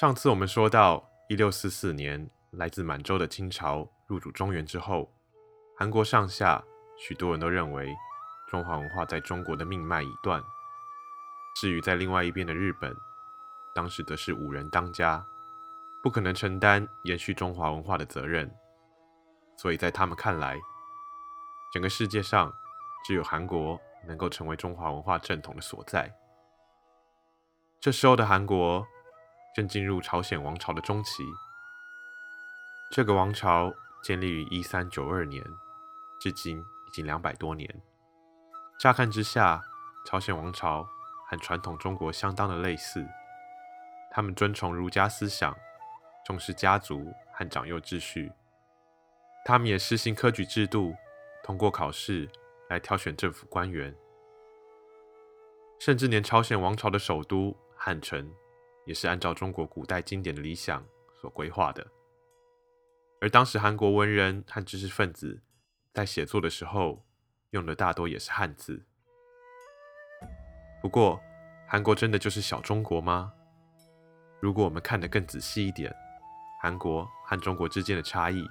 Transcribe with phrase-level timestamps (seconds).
[0.00, 5.12] 上次我们说到，一六四四年，来自满洲的清朝入主中原之后，
[5.76, 6.64] 韩国上下
[6.96, 7.94] 许多人都认为
[8.48, 10.42] 中华文化在中国的命脉已断。
[11.54, 12.96] 至于在另外一边的日本，
[13.74, 15.22] 当时则是五人当家，
[16.02, 18.50] 不可能承担延续中华文化的责任，
[19.58, 20.58] 所以在他们看来，
[21.74, 22.50] 整个世界上
[23.04, 26.10] 只有韩国能够成为中华文化正统的所在。
[27.78, 28.86] 这时候的韩国
[29.54, 31.24] 正进入朝鲜王朝的中期。
[32.90, 35.44] 这个王朝建立于一三九二年，
[36.20, 37.82] 至今已经两百多年。
[38.78, 39.62] 乍看之下，
[40.06, 40.88] 朝鲜王朝
[41.28, 43.06] 和传统中国相当的类似。
[44.10, 45.56] 他们尊崇儒家思想，
[46.24, 48.32] 重视家族和长幼秩序。
[49.44, 50.94] 他们也实行科举制度，
[51.42, 52.28] 通过考试
[52.68, 53.94] 来挑选政府官员。
[55.78, 58.30] 甚至连朝鲜王朝的首都汉城，
[58.84, 60.84] 也是按照中国古代经典的理想
[61.20, 61.86] 所规划的。
[63.20, 65.42] 而当时韩国文人和知识分子
[65.92, 67.04] 在写作的时候，
[67.50, 68.84] 用的大多也是汉字。
[70.80, 71.20] 不过，
[71.68, 73.32] 韩国真的就是小中国吗？
[74.40, 75.94] 如果我们看得更仔细一点，
[76.62, 78.42] 韩国和中国之间的差异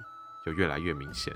[0.46, 1.34] 就越来越明显。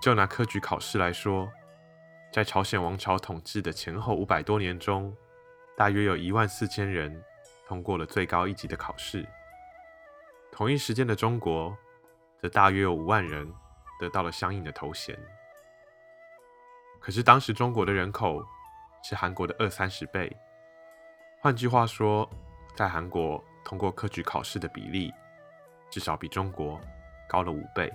[0.00, 1.50] 就拿科举考试来说，
[2.32, 5.14] 在朝鲜王朝统治的前后五百多年中，
[5.76, 7.22] 大约有一万四千人
[7.66, 9.26] 通过了最高一级的考试。
[10.50, 11.76] 同一时间的中国，
[12.40, 13.52] 则大约有五万人。
[14.00, 15.14] 得到了相应的头衔。
[17.00, 18.42] 可是当时中国的人口
[19.02, 20.34] 是韩国的二三十倍，
[21.38, 22.26] 换句话说，
[22.74, 25.12] 在韩国通过科举考试的比例
[25.90, 26.80] 至少比中国
[27.28, 27.92] 高了五倍。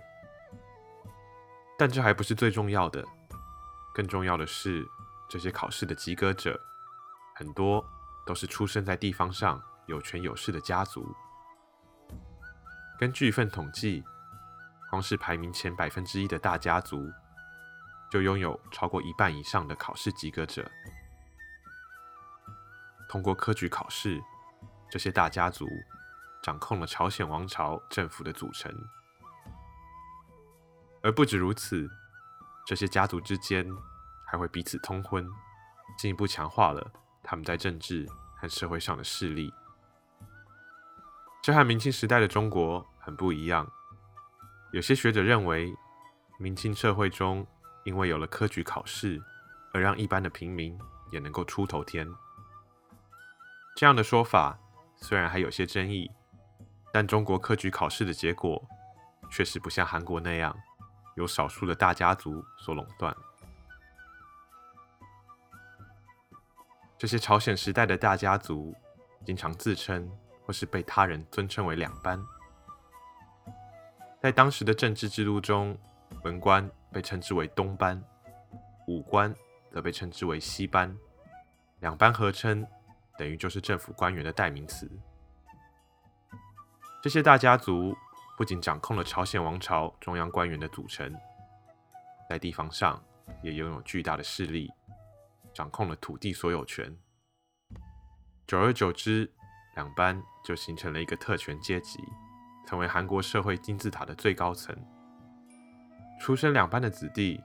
[1.78, 3.04] 但这还不是最重要的，
[3.94, 4.88] 更重要的是，
[5.30, 6.60] 这些考试的及格者
[7.36, 7.86] 很多
[8.26, 11.14] 都是出生在地方上有权有势的家族。
[13.00, 14.04] 根据一份统计。
[14.88, 17.12] 光是排名前百分之一的大家族，
[18.10, 20.72] 就拥有超过一半以上的考试及格者。
[23.10, 24.22] 通过科举考试，
[24.90, 25.68] 这些大家族
[26.42, 28.72] 掌控了朝鲜王朝政府的组成。
[31.06, 31.88] 而不止如此，
[32.66, 33.64] 这些家族之间
[34.26, 35.24] 还会彼此通婚，
[36.00, 39.54] 进一步强化了他们在政治和社会上的势力。
[41.44, 43.72] 这和明清时代的中国很不一样。
[44.72, 45.72] 有些学者认为，
[46.40, 47.46] 明清社会中
[47.84, 49.22] 因为有了科举考试，
[49.74, 50.76] 而让一般的平民
[51.12, 52.12] 也能够出头天。
[53.76, 54.58] 这样的说法
[54.96, 56.10] 虽然还有些争议，
[56.92, 58.68] 但中国科举考试的结果
[59.30, 60.58] 确实不像韩国那样，
[61.16, 63.16] 由少数的大家族所垄断。
[66.98, 68.74] 这些朝鲜时代的大家族
[69.26, 70.10] 经常自称，
[70.46, 72.24] 或是被他人尊称为两班。
[74.22, 75.78] 在当时的政治制度中，
[76.24, 78.02] 文官被称之为东班，
[78.88, 79.34] 武官
[79.72, 80.98] 则被称之为西班，
[81.80, 82.66] 两班合称，
[83.18, 84.90] 等于就是政府官员的代名词。
[87.04, 87.96] 这些大家族
[88.38, 91.14] 不仅掌控了朝鲜王朝中央官员的组成，
[92.30, 93.02] 在地方上
[93.42, 94.72] 也拥有巨大的势力，
[95.54, 96.96] 掌控了土地所有权。
[98.46, 99.32] 久而久之，
[99.76, 102.00] 两班就形成了一个特权阶级。
[102.68, 104.76] 成为韩国社会金字塔的最高层。
[106.20, 107.40] 出身两班的子弟，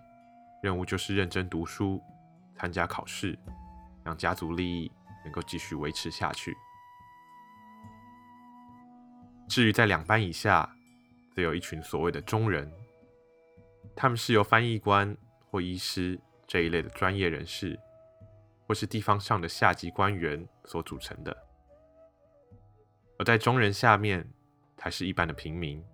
[0.62, 2.02] 任务就是认真读书，
[2.56, 3.38] 参加考试，
[4.02, 4.90] 让家族利益
[5.22, 6.56] 能够继续维持下去。
[9.46, 10.74] 至于在两班以下，
[11.34, 12.70] 则有一群所谓的中人，
[13.94, 15.16] 他们是由翻译官
[15.50, 17.78] 或医师这一类的专业人士，
[18.66, 21.36] 或是地方上的下级官员所组成的。
[23.18, 24.28] 而在中人下面。
[24.82, 25.84] 才是一般的平民，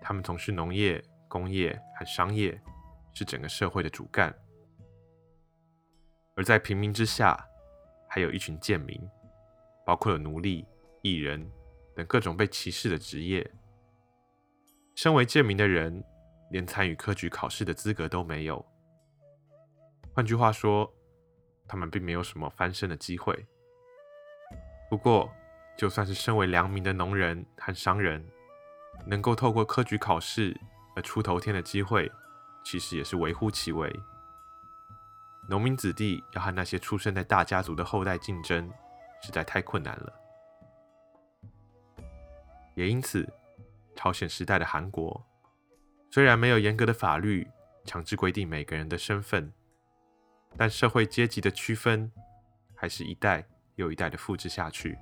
[0.00, 2.60] 他们从事农业、工业和商业，
[3.14, 4.34] 是整个社会的主干。
[6.34, 7.38] 而在平民之下，
[8.08, 9.00] 还有一群贱民，
[9.86, 10.66] 包括了奴隶、
[11.02, 11.48] 艺人
[11.94, 13.48] 等各种被歧视的职业。
[14.94, 16.04] 身为贱民的人，
[16.50, 18.64] 连参与科举考试的资格都没有。
[20.14, 20.92] 换句话说，
[21.66, 23.46] 他们并没有什么翻身的机会。
[24.90, 25.32] 不过，
[25.78, 28.22] 就算是身为良民的农人和商人，
[29.06, 30.54] 能够透过科举考试
[30.94, 32.12] 而出头天的机会，
[32.62, 33.90] 其实也是微乎其微。
[35.48, 38.70] 农民子弟要和那些出生在大家族的后代竞争，
[39.22, 40.12] 实在太困难了。
[42.74, 43.26] 也因此，
[43.94, 45.24] 朝鲜时代的韩国
[46.10, 47.46] 虽然没有严格的法律
[47.84, 49.52] 强制规定每个人的身份，
[50.56, 52.10] 但社会阶级的区分
[52.74, 53.44] 还是一代
[53.76, 54.98] 又一代的复制下去。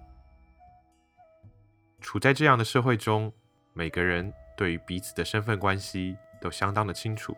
[2.01, 3.33] 处在这样的社会中，
[3.73, 7.37] 每个人对于彼此的身份关系都相当的清楚，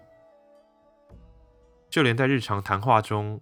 [1.90, 3.40] 就连在日常谈话中，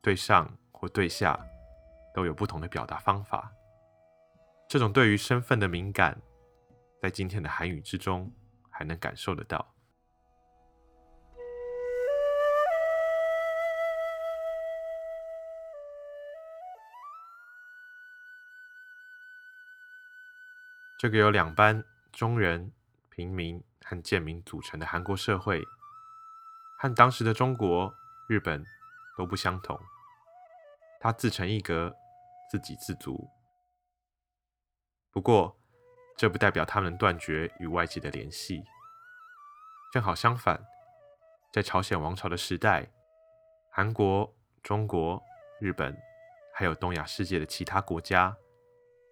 [0.00, 1.38] 对上或对下
[2.14, 3.52] 都有不同的表达方法。
[4.66, 6.18] 这种对于身份的敏感，
[7.04, 8.32] 在今天的韩语之中
[8.70, 9.74] 还能感受得到。
[20.96, 22.72] 这个由两班中人、
[23.10, 25.62] 平民和贱民组成的韩国社会，
[26.78, 27.94] 和当时的中国、
[28.30, 28.64] 日本
[29.18, 29.78] 都不相同。
[31.00, 31.94] 它自成一格，
[32.50, 33.28] 自给自足。
[35.10, 35.54] 不过，
[36.16, 38.62] 这不代表他们断绝与外界的联系。
[39.92, 40.64] 正好相反，
[41.52, 42.88] 在朝鲜王朝的时代，
[43.70, 45.22] 韩国、中国、
[45.60, 45.96] 日本，
[46.54, 48.36] 还有东亚世界的其他国家，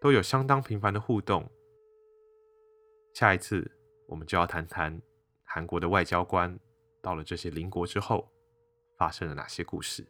[0.01, 1.49] 都有相当频繁的互动。
[3.15, 3.71] 下一次，
[4.07, 5.01] 我们就要谈谈
[5.45, 6.59] 韩国的外交官
[7.01, 8.33] 到了这些邻国之后，
[8.97, 10.07] 发生了哪些故事。